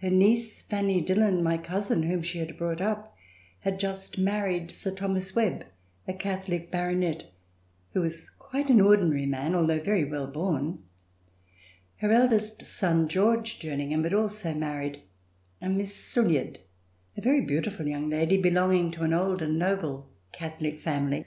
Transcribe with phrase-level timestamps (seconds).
[0.00, 3.14] Her niece, Fanny Dillon, my cousin, whom she had brought up,
[3.60, 5.66] had just married Sir Thomas Webb,
[6.08, 7.30] a Catholic Baronet
[7.92, 10.84] who was quite an ordinary man although very well born.
[11.96, 15.02] Her eldest son, George Jerningham, had also C302] RETURN TO PARIS married
[15.60, 16.58] a Miss Sulyard,
[17.18, 21.26] a very beautiful young lady belonging to an old and noble Catholic family.